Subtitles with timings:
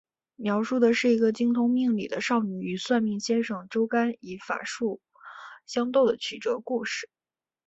[0.35, 4.35] 描述的是一个精通命理的少女与算命先生周干以
[4.65, 5.19] 术法
[5.67, 7.07] 相斗的曲折故事。